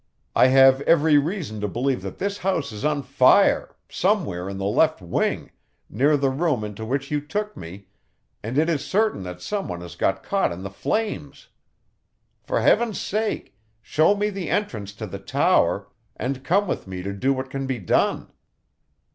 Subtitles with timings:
[0.35, 4.65] I have every reason to believe that this house is on fire, somewhere in the
[4.65, 5.51] left wing,
[5.91, 7.85] near the room into which you took me,
[8.41, 11.49] and it is certain that someone has got caught in the flames.
[12.41, 17.13] For heaven's sake, show me the entrance to the tower, and come with me to
[17.13, 18.31] do what can be done!"